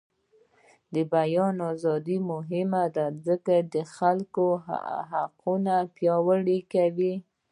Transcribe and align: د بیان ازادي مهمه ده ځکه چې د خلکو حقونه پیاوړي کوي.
د 0.93 0.95
بیان 1.13 1.55
ازادي 1.73 2.17
مهمه 2.31 2.83
ده 2.95 3.05
ځکه 3.27 3.53
چې 3.59 3.67
د 3.73 3.75
خلکو 3.95 4.45
حقونه 5.11 5.75
پیاوړي 5.95 6.59
کوي. 6.73 7.15